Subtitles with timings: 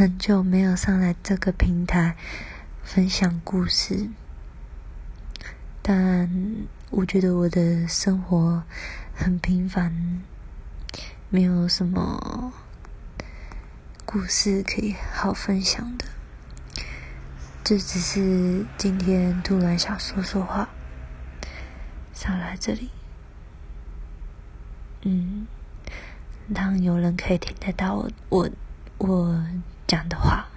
[0.00, 2.16] 很久没有上来这个平台
[2.82, 4.08] 分享故事，
[5.82, 6.56] 但
[6.88, 8.62] 我觉得我的生活
[9.14, 10.22] 很平凡，
[11.28, 12.50] 没有什么
[14.06, 16.06] 故事可以好分享的。
[17.62, 20.70] 这只是今天突然想说说话，
[22.14, 22.88] 上来这里，
[25.02, 25.46] 嗯，
[26.48, 28.50] 让有人可以听得到我我
[28.96, 29.44] 我
[29.90, 30.49] 这样的话。